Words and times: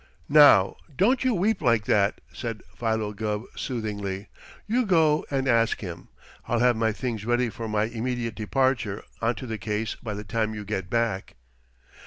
"Now, 0.29 0.77
don't 0.95 1.23
you 1.23 1.35
weep 1.35 1.61
like 1.61 1.85
that," 1.85 2.21
said 2.33 2.63
Philo 2.75 3.13
Gubb 3.13 3.43
soothingly. 3.55 4.29
"You 4.65 4.83
go 4.87 5.27
and 5.29 5.47
ask 5.47 5.81
him. 5.81 6.07
I'll 6.47 6.57
have 6.57 6.75
my 6.75 6.91
things 6.91 7.23
ready 7.23 7.51
for 7.51 7.67
my 7.69 7.83
immediate 7.83 8.33
departure 8.33 9.03
onto 9.21 9.45
the 9.45 9.59
case 9.59 9.93
by 9.93 10.15
the 10.15 10.23
time 10.23 10.55
you 10.55 10.65
get 10.65 10.89
back." 10.89 11.35